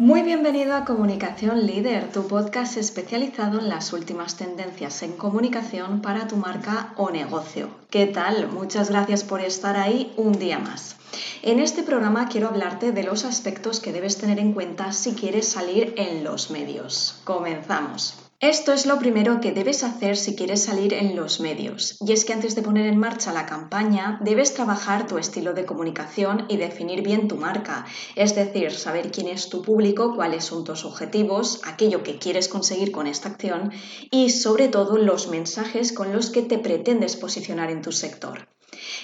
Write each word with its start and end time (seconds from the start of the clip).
Muy 0.00 0.22
bienvenido 0.22 0.74
a 0.74 0.86
Comunicación 0.86 1.66
Líder, 1.66 2.10
tu 2.10 2.26
podcast 2.26 2.78
especializado 2.78 3.58
en 3.58 3.68
las 3.68 3.92
últimas 3.92 4.34
tendencias 4.34 5.02
en 5.02 5.12
comunicación 5.12 6.00
para 6.00 6.26
tu 6.26 6.36
marca 6.36 6.94
o 6.96 7.10
negocio. 7.10 7.68
¿Qué 7.90 8.06
tal? 8.06 8.48
Muchas 8.48 8.88
gracias 8.88 9.24
por 9.24 9.42
estar 9.42 9.76
ahí 9.76 10.14
un 10.16 10.32
día 10.38 10.58
más. 10.58 10.96
En 11.42 11.60
este 11.60 11.82
programa 11.82 12.30
quiero 12.30 12.48
hablarte 12.48 12.92
de 12.92 13.02
los 13.02 13.26
aspectos 13.26 13.78
que 13.78 13.92
debes 13.92 14.16
tener 14.16 14.38
en 14.38 14.54
cuenta 14.54 14.92
si 14.92 15.12
quieres 15.12 15.46
salir 15.46 15.92
en 15.98 16.24
los 16.24 16.50
medios. 16.50 17.20
Comenzamos. 17.24 18.29
Esto 18.42 18.72
es 18.72 18.86
lo 18.86 18.98
primero 18.98 19.38
que 19.42 19.52
debes 19.52 19.84
hacer 19.84 20.16
si 20.16 20.34
quieres 20.34 20.64
salir 20.64 20.94
en 20.94 21.14
los 21.14 21.40
medios, 21.40 21.98
y 22.00 22.12
es 22.12 22.24
que 22.24 22.32
antes 22.32 22.54
de 22.54 22.62
poner 22.62 22.86
en 22.86 22.96
marcha 22.96 23.34
la 23.34 23.44
campaña 23.44 24.18
debes 24.22 24.54
trabajar 24.54 25.06
tu 25.06 25.18
estilo 25.18 25.52
de 25.52 25.66
comunicación 25.66 26.46
y 26.48 26.56
definir 26.56 27.02
bien 27.02 27.28
tu 27.28 27.36
marca, 27.36 27.84
es 28.16 28.34
decir, 28.34 28.72
saber 28.72 29.12
quién 29.12 29.28
es 29.28 29.50
tu 29.50 29.60
público, 29.60 30.16
cuáles 30.16 30.44
son 30.44 30.64
tus 30.64 30.86
objetivos, 30.86 31.60
aquello 31.64 32.02
que 32.02 32.18
quieres 32.18 32.48
conseguir 32.48 32.92
con 32.92 33.06
esta 33.06 33.28
acción 33.28 33.72
y 34.10 34.30
sobre 34.30 34.68
todo 34.68 34.96
los 34.96 35.28
mensajes 35.28 35.92
con 35.92 36.10
los 36.10 36.30
que 36.30 36.40
te 36.40 36.56
pretendes 36.56 37.16
posicionar 37.16 37.70
en 37.70 37.82
tu 37.82 37.92
sector. 37.92 38.48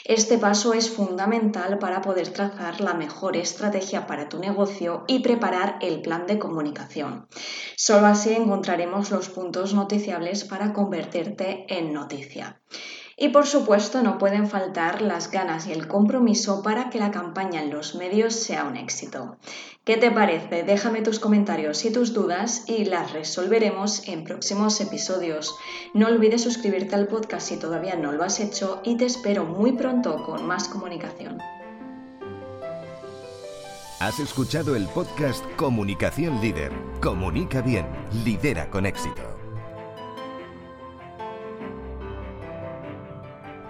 Este 0.04 0.38
paso 0.38 0.74
es 0.74 0.90
fundamental 0.90 1.78
para 1.78 2.00
poder 2.00 2.28
trazar 2.28 2.80
la 2.80 2.94
mejor 2.94 3.36
estrategia 3.36 4.06
para 4.06 4.28
tu 4.28 4.38
negocio 4.38 5.04
y 5.06 5.20
preparar 5.20 5.78
el 5.80 6.02
plan 6.02 6.26
de 6.26 6.38
comunicación. 6.38 7.26
Solo 7.76 8.06
así 8.06 8.32
encontraremos 8.32 9.10
los 9.10 9.28
puntos 9.28 9.74
noticiables 9.74 10.44
para 10.44 10.72
convertirte 10.72 11.66
en 11.68 11.92
noticia. 11.92 12.60
Y 13.18 13.30
por 13.30 13.46
supuesto 13.46 14.02
no 14.02 14.18
pueden 14.18 14.46
faltar 14.46 15.00
las 15.00 15.30
ganas 15.30 15.66
y 15.66 15.72
el 15.72 15.88
compromiso 15.88 16.62
para 16.62 16.90
que 16.90 16.98
la 16.98 17.10
campaña 17.10 17.62
en 17.62 17.70
los 17.70 17.94
medios 17.94 18.34
sea 18.34 18.64
un 18.64 18.76
éxito. 18.76 19.38
¿Qué 19.84 19.96
te 19.96 20.10
parece? 20.10 20.64
Déjame 20.64 21.00
tus 21.00 21.18
comentarios 21.18 21.84
y 21.86 21.92
tus 21.92 22.12
dudas 22.12 22.64
y 22.66 22.84
las 22.84 23.12
resolveremos 23.12 24.06
en 24.08 24.24
próximos 24.24 24.80
episodios. 24.82 25.56
No 25.94 26.08
olvides 26.08 26.42
suscribirte 26.42 26.94
al 26.94 27.06
podcast 27.06 27.48
si 27.48 27.56
todavía 27.56 27.96
no 27.96 28.12
lo 28.12 28.22
has 28.22 28.38
hecho 28.38 28.82
y 28.84 28.98
te 28.98 29.06
espero 29.06 29.44
muy 29.44 29.72
pronto 29.72 30.22
con 30.24 30.46
más 30.46 30.68
comunicación. 30.68 31.38
Has 33.98 34.20
escuchado 34.20 34.76
el 34.76 34.86
podcast 34.88 35.42
Comunicación 35.56 36.38
Líder. 36.42 36.70
Comunica 37.00 37.62
bien, 37.62 37.86
lidera 38.24 38.68
con 38.68 38.84
éxito. 38.84 39.35